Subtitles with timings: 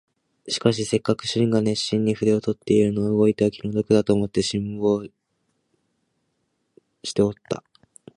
[0.47, 5.09] しかしせっかく主人が熱心に筆を執っているのを動いては気の毒だと思って、じっと辛抱
[7.03, 7.63] しておった